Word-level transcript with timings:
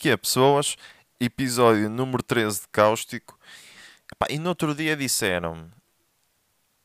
Que 0.00 0.08
é, 0.08 0.16
pessoas? 0.16 0.78
Episódio 1.20 1.90
número 1.90 2.22
13 2.22 2.62
de 2.62 2.68
Cáustico. 2.68 3.38
Epá, 4.10 4.28
e 4.30 4.38
no 4.38 4.48
outro 4.48 4.74
dia 4.74 4.96
disseram-me: 4.96 5.70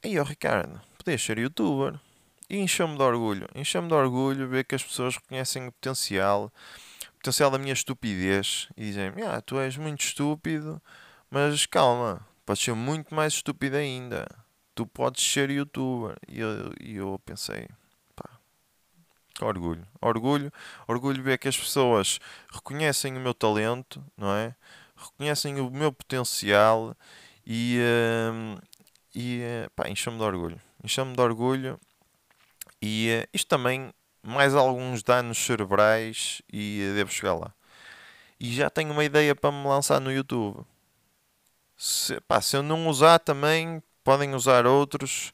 Ei, 0.04 0.20
ó 0.20 0.24
Ricardo, 0.24 0.82
podias 0.98 1.24
ser 1.24 1.40
youtuber. 1.40 1.98
E 2.50 2.58
encheu-me 2.58 2.98
de 2.98 3.02
orgulho. 3.02 3.48
Encheu-me 3.56 3.88
de 3.88 3.94
orgulho 3.94 4.50
ver 4.50 4.66
que 4.66 4.76
as 4.76 4.84
pessoas 4.84 5.16
reconhecem 5.16 5.66
o 5.66 5.72
potencial, 5.72 6.52
o 7.14 7.18
potencial 7.20 7.50
da 7.50 7.58
minha 7.58 7.72
estupidez. 7.72 8.68
E 8.76 8.84
dizem-me: 8.84 9.22
Ah, 9.22 9.40
tu 9.40 9.58
és 9.62 9.78
muito 9.78 10.02
estúpido, 10.02 10.82
mas 11.32 11.66
calma, 11.66 12.20
podes 12.46 12.66
ser 12.66 12.76
muito 12.76 13.16
mais 13.16 13.36
estúpido 13.36 13.78
ainda. 13.78 14.28
Tu 14.76 14.86
podes 14.86 15.24
ser 15.24 15.50
youtuber. 15.50 16.18
E 16.28 16.42
eu, 16.42 16.74
e 16.82 16.96
eu 16.98 17.18
pensei: 17.26 17.66
Orgulho, 19.42 19.86
orgulho, 20.02 20.54
orgulho 20.88 21.22
ver 21.22 21.38
que 21.38 21.50
as 21.50 21.58
pessoas 21.58 22.20
reconhecem 22.54 23.18
o 23.18 23.20
meu 23.20 23.34
talento, 23.34 24.02
não 24.16 24.34
é? 24.34 24.56
Reconhecem 24.96 25.60
o 25.60 25.70
meu 25.70 25.92
potencial 25.92 26.96
e, 27.46 27.78
uh, 27.82 28.62
e 29.14 29.42
uh, 29.42 29.70
pá, 29.72 29.90
encham-me 29.90 30.18
de 30.18 30.24
orgulho. 30.24 30.62
Encham-me 30.82 31.14
de 31.14 31.22
orgulho 31.22 31.78
e 32.82 33.10
uh, 33.22 33.28
isto 33.34 33.50
também, 33.50 33.94
mais 34.24 34.56
alguns 34.56 35.04
danos 35.04 35.38
cerebrais 35.38 36.42
e 36.52 36.88
uh, 36.90 36.96
devo 36.96 37.12
chegar 37.12 37.34
lá. 37.34 37.54
E 38.40 38.54
já 38.54 38.70
tenho 38.70 38.94
uma 38.94 39.04
ideia 39.04 39.36
para 39.36 39.52
me 39.52 39.68
lançar 39.68 40.00
no 40.00 40.14
YouTube. 40.14 40.66
Se, 41.76 42.22
pá, 42.22 42.40
se 42.40 42.56
eu 42.56 42.64
não 42.64 42.88
usar 42.88 43.20
também, 43.20 43.84
podem 44.02 44.34
usar 44.34 44.66
outros. 44.66 45.34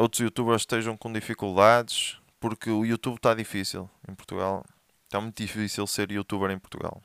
Outros 0.00 0.20
youtubers 0.20 0.62
estejam 0.62 0.96
com 0.96 1.12
dificuldades 1.12 2.18
porque 2.40 2.70
o 2.70 2.84
YouTube 2.84 3.16
está 3.16 3.34
difícil 3.34 3.88
em 4.08 4.14
Portugal. 4.14 4.64
Está 5.04 5.20
muito 5.20 5.36
difícil 5.36 5.86
ser 5.86 6.10
youtuber 6.10 6.50
em 6.50 6.58
Portugal. 6.58 7.00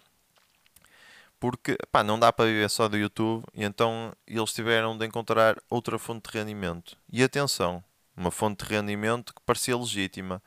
Porque 1.40 1.78
pá, 1.92 2.04
não 2.04 2.20
dá 2.20 2.32
para 2.32 2.46
viver 2.46 2.70
só 2.70 2.88
do 2.88 2.98
YouTube 2.98 3.44
e 3.54 3.64
então 3.64 4.14
eles 4.26 4.54
tiveram 4.54 4.98
de 4.98 5.06
encontrar 5.06 5.58
outra 5.70 6.00
fonte 6.00 6.32
de 6.32 6.38
rendimento. 6.38 6.98
E 7.12 7.24
atenção, 7.24 7.84
uma 8.16 8.32
fonte 8.32 8.66
de 8.66 8.74
rendimento 8.74 9.34
que 9.34 9.42
parecia 9.46 9.78
legítima. 9.78 10.42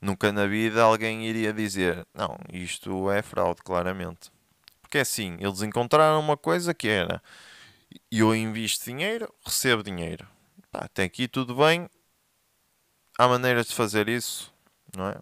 Nunca 0.00 0.32
na 0.32 0.46
vida 0.46 0.82
alguém 0.82 1.26
iria 1.26 1.52
dizer: 1.52 2.06
não, 2.14 2.38
isto 2.52 3.10
é 3.10 3.22
fraude, 3.22 3.62
claramente. 3.62 4.30
Porque 4.80 4.98
é 4.98 5.02
assim, 5.02 5.36
eles 5.40 5.62
encontraram 5.62 6.20
uma 6.20 6.36
coisa 6.36 6.72
que 6.72 6.88
era: 6.88 7.22
eu 8.10 8.34
invisto 8.34 8.84
dinheiro, 8.84 9.32
recebo 9.44 9.82
dinheiro. 9.82 10.26
Pá, 10.70 10.80
até 10.84 11.04
aqui 11.04 11.26
tudo 11.26 11.54
bem, 11.54 11.88
há 13.20 13.28
maneiras 13.28 13.66
de 13.66 13.74
fazer 13.74 14.08
isso, 14.08 14.50
não 14.96 15.08
é? 15.08 15.16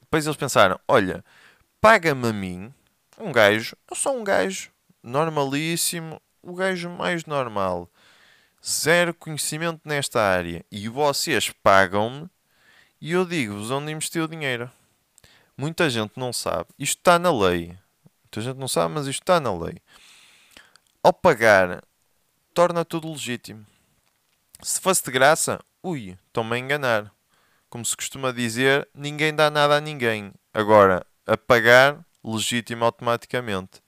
Depois 0.00 0.26
eles 0.26 0.36
pensaram: 0.36 0.78
olha, 0.88 1.24
paga-me 1.80 2.28
a 2.28 2.32
mim, 2.32 2.74
um 3.16 3.30
gajo, 3.30 3.76
eu 3.88 3.94
sou 3.94 4.18
um 4.18 4.24
gajo 4.24 4.72
normalíssimo, 5.00 6.20
o 6.42 6.52
gajo 6.52 6.90
mais 6.90 7.24
normal, 7.26 7.88
zero 8.66 9.14
conhecimento 9.14 9.82
nesta 9.84 10.20
área, 10.20 10.64
e 10.70 10.88
vocês 10.88 11.50
pagam-me 11.62 12.28
e 13.00 13.12
eu 13.12 13.24
digo-vos 13.24 13.70
onde 13.70 13.92
investir 13.92 14.20
o 14.20 14.28
dinheiro. 14.28 14.68
Muita 15.56 15.88
gente 15.88 16.14
não 16.16 16.32
sabe, 16.32 16.66
isto 16.76 16.98
está 16.98 17.20
na 17.20 17.32
lei. 17.32 17.78
Muita 18.24 18.40
gente 18.40 18.58
não 18.58 18.66
sabe, 18.66 18.94
mas 18.94 19.06
isto 19.06 19.22
está 19.22 19.38
na 19.38 19.56
lei. 19.56 19.76
Ao 21.00 21.12
pagar, 21.12 21.84
torna 22.52 22.84
tudo 22.84 23.12
legítimo. 23.12 23.64
Se 24.62 24.80
fosse 24.80 25.04
de 25.04 25.10
graça, 25.10 25.60
ui, 25.82 26.16
estão-me 26.26 26.56
a 26.56 26.58
enganar. 26.58 27.12
Como 27.68 27.84
se 27.84 27.96
costuma 27.96 28.32
dizer, 28.32 28.88
ninguém 28.94 29.34
dá 29.34 29.50
nada 29.50 29.76
a 29.76 29.80
ninguém. 29.80 30.32
Agora, 30.52 31.04
a 31.26 31.36
pagar, 31.36 32.04
legítimo 32.22 32.84
automaticamente. 32.84 33.82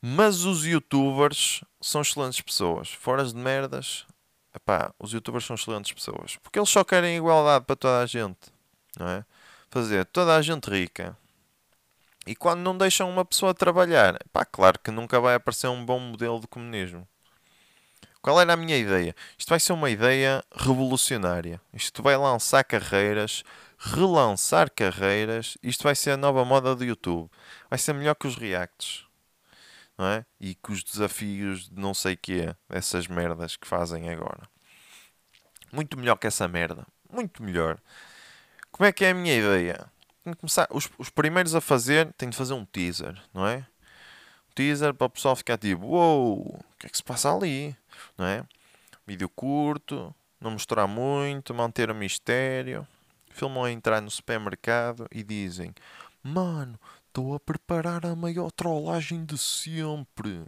Mas 0.00 0.44
os 0.44 0.64
youtubers 0.64 1.62
são 1.80 2.00
excelentes 2.00 2.40
pessoas. 2.40 2.90
Fora 2.92 3.24
de 3.24 3.34
merdas, 3.34 4.06
epá, 4.54 4.92
os 4.98 5.12
youtubers 5.12 5.44
são 5.44 5.54
excelentes 5.54 5.92
pessoas. 5.92 6.36
Porque 6.36 6.58
eles 6.58 6.70
só 6.70 6.82
querem 6.84 7.16
igualdade 7.16 7.64
para 7.64 7.76
toda 7.76 8.00
a 8.00 8.06
gente. 8.06 8.52
Não 8.98 9.08
é? 9.08 9.24
Fazer 9.70 10.04
toda 10.06 10.36
a 10.36 10.42
gente 10.42 10.70
rica. 10.70 11.16
E 12.26 12.36
quando 12.36 12.60
não 12.60 12.76
deixam 12.76 13.10
uma 13.10 13.24
pessoa 13.24 13.52
trabalhar, 13.52 14.14
epá, 14.14 14.44
claro 14.44 14.78
que 14.78 14.90
nunca 14.90 15.20
vai 15.20 15.34
aparecer 15.34 15.66
um 15.66 15.84
bom 15.84 15.98
modelo 15.98 16.40
de 16.40 16.46
comunismo. 16.46 17.06
Qual 18.22 18.40
era 18.40 18.52
a 18.52 18.56
minha 18.56 18.78
ideia? 18.78 19.16
Isto 19.36 19.48
vai 19.48 19.58
ser 19.58 19.72
uma 19.72 19.90
ideia 19.90 20.44
revolucionária. 20.54 21.60
Isto 21.74 22.04
vai 22.04 22.16
lançar 22.16 22.62
carreiras, 22.62 23.42
relançar 23.76 24.70
carreiras. 24.70 25.58
Isto 25.60 25.82
vai 25.82 25.96
ser 25.96 26.12
a 26.12 26.16
nova 26.16 26.44
moda 26.44 26.76
do 26.76 26.84
YouTube. 26.84 27.28
Vai 27.68 27.80
ser 27.80 27.92
melhor 27.92 28.14
que 28.14 28.28
os 28.28 28.36
reacts. 28.36 29.04
Não 29.98 30.06
é? 30.06 30.24
E 30.40 30.54
que 30.54 30.70
os 30.70 30.84
desafios 30.84 31.68
de 31.68 31.80
não 31.80 31.92
sei 31.92 32.16
quê, 32.16 32.54
essas 32.68 33.08
merdas 33.08 33.56
que 33.56 33.66
fazem 33.66 34.08
agora. 34.08 34.48
Muito 35.72 35.98
melhor 35.98 36.16
que 36.16 36.28
essa 36.28 36.46
merda. 36.46 36.86
Muito 37.10 37.42
melhor. 37.42 37.76
Como 38.70 38.86
é 38.86 38.92
que 38.92 39.04
é 39.04 39.10
a 39.10 39.14
minha 39.14 39.34
ideia? 39.34 39.90
Tenho 40.22 40.36
que 40.36 40.40
começar, 40.40 40.68
os, 40.70 40.88
os 40.96 41.10
primeiros 41.10 41.56
a 41.56 41.60
fazer, 41.60 42.12
tenho 42.12 42.30
de 42.30 42.36
fazer 42.36 42.54
um 42.54 42.64
teaser, 42.64 43.20
não 43.34 43.44
é? 43.46 43.66
Um 44.48 44.54
teaser 44.54 44.94
para 44.94 45.06
o 45.08 45.10
pessoal 45.10 45.34
ficar 45.34 45.58
tipo, 45.58 45.84
uou, 45.84 46.36
wow, 46.36 46.60
o 46.60 46.78
que 46.78 46.86
é 46.86 46.88
que 46.88 46.96
se 46.96 47.02
passa 47.02 47.34
ali? 47.34 47.76
Não 48.16 48.26
é? 48.26 48.44
Vídeo 49.06 49.28
curto, 49.28 50.14
não 50.40 50.52
mostrar 50.52 50.86
muito, 50.86 51.54
manter 51.54 51.90
o 51.90 51.94
mistério. 51.94 52.86
Filmam 53.30 53.64
a 53.64 53.70
entrar 53.70 54.00
no 54.00 54.10
supermercado 54.10 55.06
e 55.10 55.22
dizem: 55.22 55.74
Mano, 56.22 56.78
estou 57.08 57.34
a 57.34 57.40
preparar 57.40 58.04
a 58.06 58.14
maior 58.14 58.50
trollagem 58.50 59.24
de 59.24 59.38
sempre. 59.38 60.44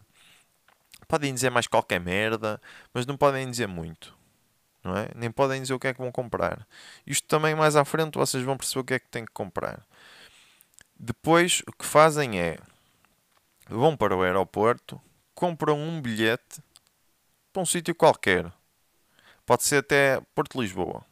Podem 1.08 1.32
dizer 1.32 1.50
mais 1.50 1.66
qualquer 1.66 2.00
merda, 2.00 2.60
mas 2.92 3.06
não 3.06 3.16
podem 3.16 3.50
dizer 3.50 3.68
muito. 3.68 4.14
Não 4.82 4.96
é? 4.96 5.08
Nem 5.14 5.30
podem 5.30 5.62
dizer 5.62 5.74
o 5.74 5.78
que 5.78 5.88
é 5.88 5.94
que 5.94 6.00
vão 6.00 6.12
comprar. 6.12 6.66
Isto 7.06 7.26
também 7.26 7.54
mais 7.54 7.74
à 7.74 7.84
frente 7.84 8.18
vocês 8.18 8.42
vão 8.44 8.56
perceber 8.56 8.80
o 8.80 8.84
que 8.84 8.94
é 8.94 8.98
que 8.98 9.08
têm 9.08 9.24
que 9.24 9.32
comprar. 9.32 9.82
Depois 10.98 11.62
o 11.66 11.72
que 11.72 11.84
fazem 11.84 12.38
é 12.38 12.58
vão 13.68 13.96
para 13.96 14.14
o 14.16 14.22
aeroporto, 14.22 15.00
compram 15.34 15.78
um 15.78 16.00
bilhete 16.00 16.60
para 17.54 17.62
um 17.62 17.66
sítio 17.66 17.94
qualquer. 17.94 18.52
Pode 19.46 19.62
ser 19.62 19.76
até 19.76 20.20
Porto 20.34 20.60
Lisboa. 20.60 21.04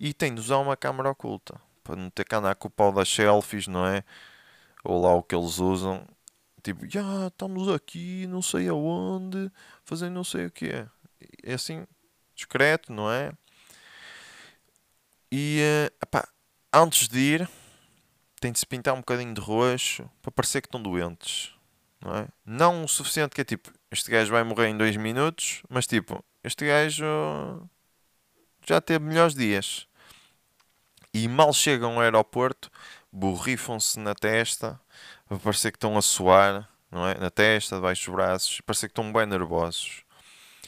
E 0.00 0.14
tem 0.14 0.34
de 0.34 0.40
usar 0.40 0.56
uma 0.56 0.76
câmera 0.76 1.10
oculta. 1.10 1.60
Para 1.84 1.96
não 1.96 2.08
ter 2.08 2.24
que 2.24 2.34
andar 2.34 2.54
com 2.54 2.68
o 2.68 2.70
pau 2.70 2.90
das 2.90 3.08
selfies, 3.10 3.66
não 3.66 3.86
é? 3.86 4.02
Ou 4.82 5.02
lá 5.02 5.14
o 5.14 5.22
que 5.22 5.34
eles 5.34 5.58
usam. 5.58 6.06
Tipo, 6.62 6.88
já 6.88 7.00
yeah, 7.00 7.26
estamos 7.26 7.68
aqui, 7.68 8.26
não 8.26 8.40
sei 8.40 8.68
aonde, 8.68 9.52
fazendo 9.84 10.14
não 10.14 10.24
sei 10.24 10.46
o 10.46 10.50
que 10.50 10.66
é. 10.66 10.88
É 11.42 11.54
assim, 11.54 11.86
discreto, 12.34 12.92
não 12.92 13.10
é? 13.10 13.32
E, 15.30 15.60
uh, 15.60 15.94
epá, 16.02 16.26
antes 16.72 17.06
de 17.06 17.18
ir, 17.18 17.50
tem 18.40 18.50
de 18.50 18.58
se 18.58 18.66
pintar 18.66 18.94
um 18.94 18.98
bocadinho 18.98 19.34
de 19.34 19.40
roxo 19.40 20.10
para 20.22 20.32
parecer 20.32 20.62
que 20.62 20.68
estão 20.68 20.82
doentes. 20.82 21.52
Não 22.00 22.14
é? 22.16 22.28
Não 22.46 22.84
o 22.84 22.88
suficiente 22.88 23.34
que 23.34 23.40
é 23.40 23.44
tipo, 23.44 23.70
este 23.90 24.10
gajo 24.10 24.32
vai 24.32 24.42
morrer 24.44 24.68
em 24.68 24.76
dois 24.76 24.96
minutos, 24.96 25.62
mas 25.68 25.86
tipo, 25.86 26.22
este 26.44 26.66
gajo 26.66 27.04
já 28.66 28.80
teve 28.80 29.04
melhores 29.04 29.34
dias. 29.34 29.86
E 31.12 31.26
mal 31.26 31.52
chegam 31.54 31.94
ao 31.94 32.00
aeroporto, 32.00 32.70
borrifam-se 33.10 33.98
na 33.98 34.14
testa, 34.14 34.78
a 35.30 35.36
parecer 35.36 35.72
que 35.72 35.76
estão 35.76 35.96
a 35.96 36.02
suar, 36.02 36.68
não 36.90 37.06
é? 37.06 37.14
Na 37.14 37.30
testa, 37.30 37.76
debaixo 37.76 38.06
dos 38.06 38.14
braços, 38.14 38.60
parecer 38.60 38.88
que 38.88 38.92
estão 38.92 39.10
bem 39.12 39.26
nervosos. 39.26 40.04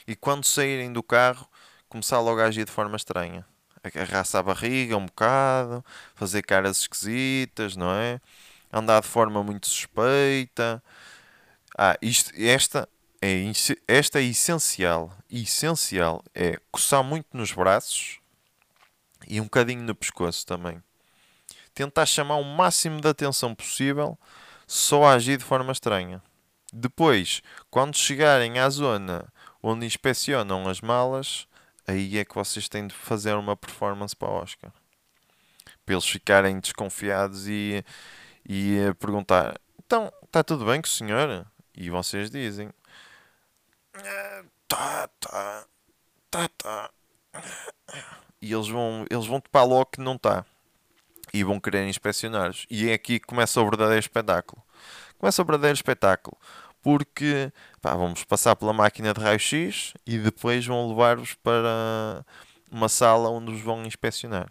E 0.07 0.15
quando 0.15 0.43
saírem 0.43 0.91
do 0.91 1.03
carro, 1.03 1.47
começar 1.87 2.19
logo 2.19 2.41
a 2.41 2.45
agir 2.45 2.65
de 2.65 2.71
forma 2.71 2.95
estranha. 2.95 3.45
Agarrar-se 3.83 4.35
à 4.35 4.43
barriga 4.43 4.97
um 4.97 5.05
bocado, 5.05 5.85
fazer 6.15 6.41
caras 6.41 6.81
esquisitas, 6.81 7.75
não 7.75 7.91
é? 7.93 8.19
Andar 8.71 9.01
de 9.01 9.07
forma 9.07 9.43
muito 9.43 9.67
suspeita. 9.67 10.83
Ah, 11.77 11.97
isto, 12.01 12.31
esta 12.35 12.87
é, 13.21 13.43
esta 13.87 14.19
é 14.19 14.23
essencial. 14.23 15.15
Essencial 15.29 16.23
é 16.33 16.57
coçar 16.71 17.03
muito 17.03 17.27
nos 17.33 17.51
braços 17.51 18.19
e 19.27 19.39
um 19.39 19.43
bocadinho 19.43 19.83
no 19.83 19.93
pescoço 19.93 20.45
também. 20.45 20.81
Tentar 21.73 22.05
chamar 22.05 22.37
o 22.37 22.43
máximo 22.43 22.99
de 22.99 23.07
atenção 23.07 23.53
possível, 23.53 24.17
só 24.65 25.05
agir 25.05 25.37
de 25.37 25.43
forma 25.43 25.71
estranha. 25.71 26.21
Depois, 26.73 27.41
quando 27.69 27.95
chegarem 27.95 28.57
à 28.59 28.69
zona 28.69 29.31
onde 29.61 29.85
inspecionam 29.85 30.67
as 30.67 30.81
malas, 30.81 31.47
aí 31.87 32.17
é 32.17 32.25
que 32.25 32.35
vocês 32.35 32.67
têm 32.67 32.87
de 32.87 32.95
fazer 32.95 33.35
uma 33.35 33.55
performance 33.55 34.15
para 34.15 34.29
o 34.29 34.33
Oscar. 34.33 34.71
Para 35.85 35.95
eles 35.95 36.05
ficarem 36.05 36.59
desconfiados 36.59 37.47
e, 37.47 37.85
e 38.47 38.77
perguntar: 38.99 39.59
então, 39.85 40.11
está 40.23 40.43
tudo 40.43 40.65
bem 40.65 40.81
com 40.81 40.87
o 40.87 40.91
senhor? 40.91 41.45
E 41.75 41.89
vocês 41.89 42.29
dizem: 42.29 42.69
tá, 44.67 45.07
tá, 45.19 45.65
tá, 46.29 46.49
tá. 46.57 46.91
E 48.41 48.51
eles 48.53 48.67
vão, 48.67 49.05
eles 49.09 49.25
vão 49.27 49.39
topar 49.39 49.65
logo 49.65 49.85
que 49.87 50.01
não 50.01 50.15
está. 50.15 50.45
e 51.33 51.43
vão 51.43 51.59
querer 51.59 51.87
inspecionar-os. 51.87 52.65
E 52.69 52.89
é 52.89 52.93
aqui 52.93 53.19
que 53.19 53.27
começa 53.27 53.61
o 53.61 53.65
verdadeiro 53.65 53.99
espetáculo. 53.99 54.61
Começa 55.17 55.41
o 55.41 55.45
verdadeiro 55.45 55.75
espetáculo. 55.75 56.37
Porque 56.81 57.51
pá, 57.81 57.95
vamos 57.95 58.23
passar 58.23 58.55
pela 58.55 58.73
máquina 58.73 59.13
de 59.13 59.21
raio-x 59.21 59.93
e 60.05 60.17
depois 60.19 60.65
vão 60.65 60.89
levar-vos 60.89 61.35
para 61.35 62.25
uma 62.71 62.89
sala 62.89 63.29
onde 63.29 63.51
os 63.53 63.61
vão 63.61 63.85
inspecionar. 63.85 64.49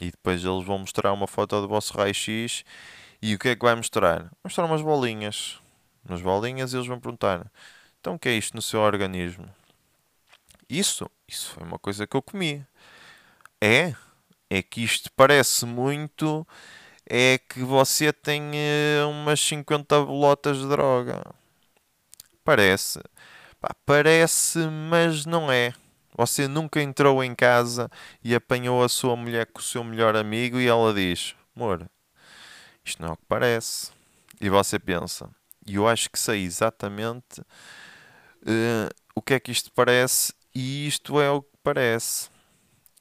E 0.00 0.10
depois 0.10 0.44
eles 0.44 0.64
vão 0.64 0.78
mostrar 0.80 1.12
uma 1.12 1.26
foto 1.28 1.60
do 1.60 1.68
vosso 1.68 1.94
raio-x. 1.96 2.64
E 3.22 3.34
o 3.34 3.38
que 3.38 3.50
é 3.50 3.56
que 3.56 3.64
vai 3.64 3.74
mostrar? 3.76 4.30
Mostrar 4.44 4.64
umas 4.66 4.82
bolinhas. 4.82 5.60
Umas 6.08 6.22
bolinhas 6.22 6.72
e 6.72 6.76
eles 6.76 6.86
vão 6.88 7.00
perguntar: 7.00 7.50
então 8.02 8.14
o 8.14 8.18
que 8.18 8.28
é 8.28 8.32
isto 8.32 8.56
no 8.56 8.60
seu 8.60 8.80
organismo? 8.80 9.48
Isso, 10.68 11.08
isso 11.28 11.52
foi 11.52 11.62
uma 11.62 11.78
coisa 11.78 12.04
que 12.04 12.16
eu 12.16 12.20
comi. 12.20 12.66
É, 13.60 13.94
é 14.50 14.60
que 14.60 14.82
isto 14.82 15.08
parece 15.14 15.64
muito. 15.64 16.44
É 17.08 17.38
que 17.38 17.60
você 17.60 18.12
tem 18.12 18.42
uh, 18.42 19.08
umas 19.08 19.40
50 19.40 20.04
bolotas 20.04 20.58
de 20.58 20.68
droga. 20.68 21.22
Parece. 22.42 23.00
Pá, 23.60 23.70
parece, 23.86 24.58
mas 24.90 25.24
não 25.24 25.52
é. 25.52 25.72
Você 26.16 26.48
nunca 26.48 26.82
entrou 26.82 27.22
em 27.22 27.36
casa 27.36 27.88
e 28.24 28.34
apanhou 28.34 28.82
a 28.82 28.88
sua 28.88 29.14
mulher 29.14 29.46
com 29.46 29.60
o 29.60 29.62
seu 29.62 29.84
melhor 29.84 30.16
amigo 30.16 30.58
e 30.58 30.66
ela 30.66 30.92
diz: 30.92 31.36
Amor, 31.54 31.88
isto 32.84 33.00
não 33.00 33.10
é 33.10 33.12
o 33.12 33.16
que 33.16 33.26
parece. 33.28 33.92
E 34.40 34.50
você 34.50 34.76
pensa: 34.76 35.30
E 35.64 35.76
eu 35.76 35.86
acho 35.86 36.10
que 36.10 36.18
sei 36.18 36.42
exatamente 36.42 37.42
uh, 38.42 38.88
o 39.14 39.22
que 39.22 39.34
é 39.34 39.40
que 39.40 39.50
isto 39.50 39.70
parece 39.72 40.32
e 40.54 40.86
isto 40.86 41.20
é 41.20 41.30
o 41.30 41.42
que 41.42 41.56
parece. 41.62 42.30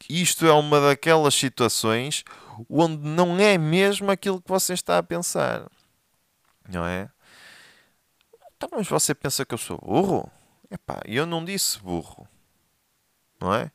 Isto 0.10 0.46
é 0.46 0.54
uma 0.54 0.82
daquelas 0.82 1.36
situações 1.36 2.24
onde 2.70 3.08
não 3.08 3.40
é 3.40 3.58
mesmo 3.58 4.12
aquilo 4.12 4.42
que 4.42 4.50
você 4.50 4.74
está 4.74 4.98
a 4.98 5.04
pensar. 5.04 5.70
Não 6.68 6.86
é? 6.86 7.10
Então, 8.58 8.70
mas 8.74 8.88
você 8.88 9.14
pensa 9.16 9.46
que 9.46 9.54
eu 9.54 9.58
sou 9.58 9.78
burro? 9.78 10.30
Epá, 10.70 11.02
eu 11.06 11.26
não 11.26 11.44
disse 11.44 11.80
burro 11.80 12.28
não 13.42 13.54
é? 13.54 13.72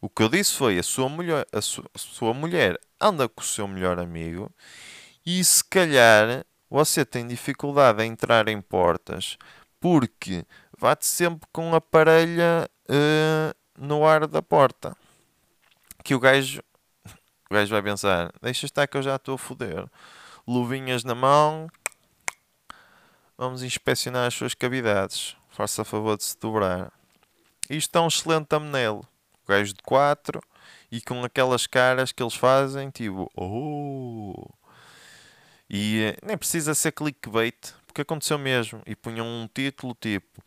O 0.00 0.10
que 0.10 0.22
eu 0.22 0.28
disse 0.28 0.54
foi: 0.54 0.78
a 0.78 0.82
sua 0.82 1.08
mulher, 1.08 1.46
a 1.50 1.60
sua, 1.62 1.84
a 1.92 1.98
sua 1.98 2.34
mulher 2.34 2.78
anda 3.00 3.28
com 3.28 3.40
o 3.40 3.44
seu 3.44 3.66
melhor 3.66 3.98
amigo 3.98 4.52
e 5.24 5.42
se 5.42 5.64
calhar 5.64 6.44
você 6.68 7.04
tem 7.04 7.26
dificuldade 7.26 8.02
em 8.02 8.12
entrar 8.12 8.48
em 8.48 8.60
portas 8.60 9.38
porque 9.80 10.44
bate 10.78 11.06
sempre 11.06 11.48
com 11.52 11.74
a 11.74 11.80
parelha 11.80 12.68
uh, 12.88 13.54
no 13.78 14.06
ar 14.06 14.26
da 14.26 14.42
porta. 14.42 14.96
Que 16.04 16.14
o 16.14 16.20
gajo, 16.20 16.62
o 17.50 17.54
gajo 17.54 17.70
vai 17.70 17.82
pensar: 17.82 18.32
deixa 18.42 18.66
estar 18.66 18.86
que 18.86 18.96
eu 18.96 19.02
já 19.02 19.16
estou 19.16 19.34
a 19.34 19.38
foder. 19.38 19.86
Luvinhas 20.46 21.02
na 21.02 21.14
mão, 21.14 21.68
vamos 23.36 23.62
inspecionar 23.62 24.26
as 24.26 24.34
suas 24.34 24.54
cavidades. 24.54 25.36
Faça 25.50 25.84
favor 25.84 26.16
de 26.16 26.24
se 26.24 26.38
dobrar. 26.38 26.92
Isto 27.68 27.98
é 27.98 28.00
um 28.00 28.08
excelente 28.08 28.46
thumbnail. 28.46 29.04
O 29.44 29.48
gajo 29.48 29.72
de 29.74 29.82
4 29.82 30.40
e 30.90 31.00
com 31.00 31.24
aquelas 31.24 31.66
caras 31.66 32.12
que 32.12 32.22
eles 32.22 32.34
fazem, 32.34 32.90
tipo, 32.90 33.30
oh. 33.34 34.48
E 35.68 36.02
eh, 36.02 36.16
nem 36.24 36.36
precisa 36.36 36.74
ser 36.74 36.92
clickbait, 36.92 37.74
porque 37.86 38.02
aconteceu 38.02 38.38
mesmo. 38.38 38.80
E 38.86 38.94
punham 38.94 39.26
um 39.26 39.48
título 39.52 39.96
tipo: 40.00 40.42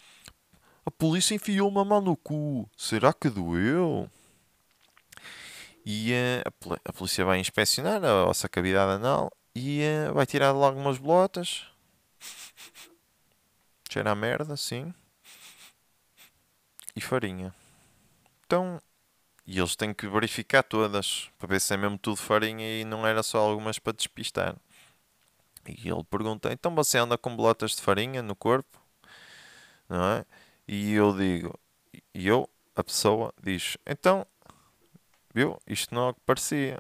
A 0.90 0.92
polícia 0.92 1.36
enfiou 1.36 1.70
uma 1.70 1.86
mão 1.86 2.02
no 2.02 2.18
cu, 2.18 2.68
será 2.76 3.14
que 3.14 3.30
doeu? 3.30 4.10
E 5.86 6.12
uh, 6.12 6.74
a, 6.84 6.92
polícia 6.92 7.24
vai 7.24 7.40
inspecionar 7.40 8.04
a 8.04 8.26
vossa 8.26 8.50
cavidade 8.50 8.94
anal 8.94 9.32
e 9.54 9.82
uh, 9.84 10.16
vai 10.16 10.26
tirar 10.26 10.52
logo 10.52 10.80
umas 10.80 10.98
bolotas. 10.98 11.68
Cheira 13.88 14.10
a 14.10 14.16
merda, 14.16 14.58
sim 14.58 14.92
e 16.96 17.02
farinha. 17.02 17.54
Então, 18.48 18.82
e 19.46 19.60
eles 19.60 19.76
têm 19.76 19.94
que 19.94 20.08
verificar 20.08 20.64
todas 20.64 21.30
para 21.38 21.50
ver 21.50 21.62
se 21.62 21.72
é 21.72 21.78
mesmo 21.78 22.00
tudo 22.00 22.18
farinha 22.18 22.82
e 22.82 22.84
não 22.84 23.06
era 23.06 23.22
só 23.22 23.38
algumas 23.38 23.78
para 23.78 23.94
despistar. 23.94 24.56
E 25.68 25.88
ele 25.88 26.04
pergunta: 26.04 26.52
então 26.52 26.74
você 26.74 26.98
anda 26.98 27.16
com 27.16 27.36
bolotas 27.36 27.76
de 27.76 27.82
farinha 27.84 28.24
no 28.24 28.36
corpo? 28.36 28.82
Não 29.88 30.04
é? 30.04 30.26
E 30.72 30.94
eu 30.94 31.18
digo: 31.18 31.60
e 32.14 32.28
eu, 32.28 32.48
a 32.76 32.84
pessoa, 32.84 33.34
diz: 33.42 33.76
então, 33.88 34.24
viu? 35.34 35.60
Isto 35.66 35.96
não 35.96 36.10
é 36.10 36.10
o 36.12 36.14
que 36.14 36.20
parecia. 36.22 36.80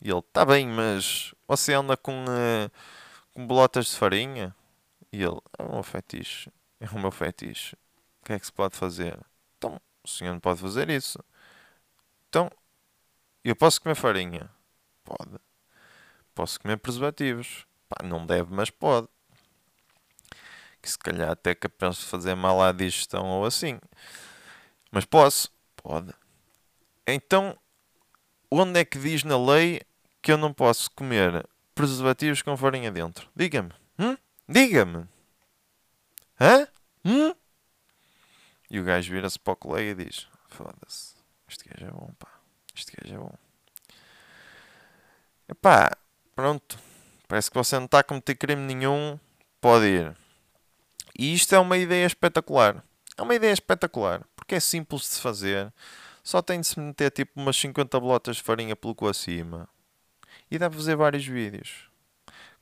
E 0.00 0.08
ele: 0.08 0.20
está 0.20 0.44
bem, 0.46 0.68
mas 0.68 1.34
você 1.48 1.74
anda 1.74 1.96
com, 1.96 2.12
uh, 2.22 2.70
com 3.34 3.44
bolotas 3.44 3.86
de 3.86 3.96
farinha? 3.96 4.54
E 5.12 5.20
ele: 5.20 5.40
é 5.58 5.64
meu 5.64 5.82
fetiche. 5.82 6.48
É 6.78 6.86
o 6.90 6.98
meu 7.00 7.10
fetiche. 7.10 7.74
O 8.22 8.26
que 8.26 8.34
é 8.34 8.38
que 8.38 8.46
se 8.46 8.52
pode 8.52 8.76
fazer? 8.76 9.18
Então, 9.58 9.80
o 10.04 10.08
senhor 10.08 10.32
não 10.32 10.40
pode 10.40 10.60
fazer 10.60 10.88
isso. 10.90 11.18
Então, 12.28 12.48
eu 13.42 13.56
posso 13.56 13.80
comer 13.80 13.96
farinha? 13.96 14.48
Pode. 15.02 15.40
Posso 16.36 16.60
comer 16.60 16.76
preservativos? 16.76 17.66
Pá, 17.88 18.06
não 18.06 18.24
deve, 18.24 18.54
mas 18.54 18.70
pode. 18.70 19.08
Que 20.82 20.90
se 20.90 20.98
calhar 20.98 21.30
até 21.30 21.54
capaz 21.54 21.96
de 21.96 22.04
fazer 22.04 22.34
mal 22.34 22.62
à 22.62 22.72
digestão 22.72 23.26
ou 23.26 23.44
assim. 23.44 23.78
Mas 24.90 25.04
posso? 25.04 25.50
Pode. 25.76 26.12
Então, 27.06 27.56
onde 28.50 28.80
é 28.80 28.84
que 28.84 28.98
diz 28.98 29.24
na 29.24 29.38
lei 29.38 29.82
que 30.22 30.32
eu 30.32 30.38
não 30.38 30.52
posso 30.52 30.90
comer 30.90 31.46
preservativos 31.74 32.42
com 32.42 32.56
farinha 32.56 32.90
dentro? 32.90 33.28
Diga-me. 33.34 33.72
Hum? 33.98 34.16
Diga-me. 34.48 35.06
Hã? 36.40 36.66
Hum? 37.04 37.34
E 38.70 38.78
o 38.78 38.84
gajo 38.84 39.12
vira-se 39.12 39.38
para 39.38 39.52
o 39.52 39.56
colega 39.56 39.90
e 39.90 40.04
diz: 40.06 40.28
Foda-se, 40.48 41.14
este 41.48 41.68
gajo 41.68 41.86
é 41.86 41.90
bom, 41.90 42.10
pá. 42.18 42.28
Este 42.74 42.92
gajo 42.96 43.14
é 43.14 43.18
bom. 43.18 43.34
Epá, 45.48 45.96
pronto. 46.34 46.78
Parece 47.26 47.50
que 47.50 47.56
você 47.56 47.76
não 47.76 47.86
está 47.86 48.00
a 48.00 48.04
cometer 48.04 48.34
crime 48.36 48.62
nenhum. 48.62 49.18
Pode 49.60 49.86
ir. 49.86 50.16
E 51.18 51.34
isto 51.34 51.54
é 51.54 51.58
uma 51.58 51.76
ideia 51.76 52.06
espetacular. 52.06 52.82
É 53.16 53.22
uma 53.22 53.34
ideia 53.34 53.52
espetacular. 53.52 54.22
Porque 54.34 54.54
é 54.54 54.60
simples 54.60 55.02
de 55.02 55.08
se 55.08 55.20
fazer. 55.20 55.72
Só 56.22 56.42
tem 56.42 56.60
de 56.60 56.66
se 56.66 56.78
meter 56.78 57.10
tipo 57.10 57.40
umas 57.40 57.56
50 57.56 57.98
bolotas 57.98 58.36
de 58.36 58.42
farinha 58.42 58.76
pelo 58.76 58.94
cu 58.94 59.08
acima. 59.08 59.68
E 60.50 60.58
dá 60.58 60.68
para 60.68 60.78
fazer 60.78 60.96
vários 60.96 61.26
vídeos. 61.26 61.90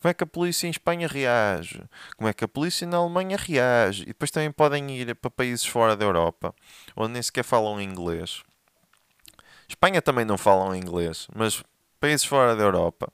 Como 0.00 0.10
é 0.10 0.14
que 0.14 0.22
a 0.22 0.26
polícia 0.26 0.66
em 0.66 0.70
Espanha 0.70 1.08
reage? 1.08 1.82
Como 2.16 2.28
é 2.28 2.32
que 2.32 2.44
a 2.44 2.48
polícia 2.48 2.86
na 2.86 2.98
Alemanha 2.98 3.36
reage? 3.36 4.02
E 4.02 4.06
depois 4.06 4.30
também 4.30 4.52
podem 4.52 4.96
ir 4.96 5.14
para 5.16 5.30
países 5.30 5.66
fora 5.66 5.96
da 5.96 6.04
Europa, 6.04 6.54
onde 6.96 7.14
nem 7.14 7.22
sequer 7.22 7.42
falam 7.42 7.80
inglês. 7.80 8.42
Espanha 9.68 10.00
também 10.00 10.24
não 10.24 10.38
falam 10.38 10.74
inglês, 10.74 11.26
mas 11.34 11.62
países 12.00 12.24
fora 12.24 12.54
da 12.54 12.62
Europa. 12.62 13.12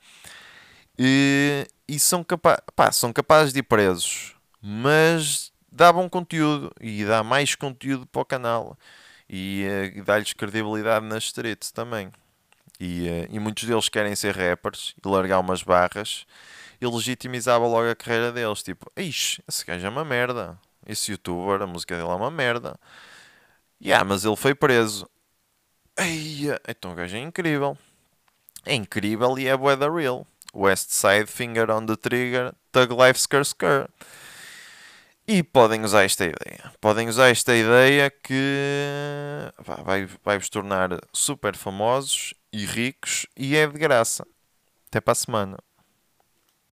E, 0.99 1.67
e 1.89 1.99
são, 1.99 2.23
capa 2.23 2.63
pá, 2.77 2.93
são 2.93 3.13
capazes 3.13 3.53
de 3.53 3.61
ir 3.61 3.65
presos, 3.65 4.34
mas 4.67 5.53
dá 5.71 5.93
bom 5.93 6.09
conteúdo 6.09 6.73
e 6.81 7.05
dá 7.05 7.23
mais 7.23 7.55
conteúdo 7.55 8.07
para 8.07 8.23
o 8.23 8.25
canal 8.25 8.79
e, 9.29 9.67
uh, 9.69 9.99
e 9.99 10.01
dá-lhes 10.01 10.33
credibilidade 10.33 11.05
nas 11.05 11.25
streets 11.25 11.71
também. 11.71 12.11
E, 12.81 13.07
uh, 13.07 13.29
e 13.31 13.39
muitos 13.39 13.65
deles 13.65 13.91
querem 13.91 14.17
ser 14.17 14.35
rappers 14.35 14.95
e 15.05 15.07
largar 15.07 15.41
umas 15.41 15.63
barras 15.63 16.25
e 16.81 16.87
legitimizava 16.87 17.67
logo 17.67 17.91
a 17.91 17.95
carreira 17.95 18.33
deles. 18.33 18.63
Tipo, 18.63 18.91
ixi, 18.97 19.43
esse 19.47 19.67
gajo 19.67 19.85
é 19.85 19.91
uma 19.91 20.03
merda. 20.03 20.59
Esse 20.87 21.13
youtuber, 21.13 21.61
a 21.61 21.67
música 21.67 21.95
dele 21.95 22.09
é 22.09 22.15
uma 22.15 22.31
merda. 22.31 22.75
Yeah, 23.83 24.03
mas 24.03 24.25
ele 24.25 24.37
foi 24.37 24.55
preso. 24.55 25.07
Eia, 25.99 26.59
então 26.67 26.93
o 26.93 26.95
gajo 26.95 27.15
é 27.15 27.21
incrível. 27.21 27.77
É 28.65 28.75
incrível 28.75 29.39
e 29.39 29.47
é 29.47 29.55
bué 29.55 29.77
da 29.77 29.91
real. 29.91 30.27
West 30.55 30.91
Side, 30.91 31.27
Finger 31.27 31.71
on 31.71 31.85
the 31.85 31.97
Trigger, 31.97 32.55
Tug 32.73 32.95
Life 32.95 33.19
Skr 33.19 33.43
Skr. 33.43 33.91
E 35.27 35.43
podem 35.43 35.83
usar 35.83 36.05
esta 36.05 36.25
ideia. 36.25 36.71
Podem 36.81 37.09
usar 37.09 37.29
esta 37.29 37.57
ideia 37.57 38.11
que 38.11 39.51
vai, 39.59 40.07
vai 40.23 40.39
vos 40.39 40.51
tornar 40.51 40.91
super 41.13 41.57
famosos 41.57 42.35
e 42.53 42.67
ricos 42.67 43.27
e 43.35 43.57
é 43.57 43.67
de 43.67 43.79
graça. 43.79 44.27
Até 44.89 45.01
para 45.01 45.13
a 45.13 45.15
semana. 45.15 45.57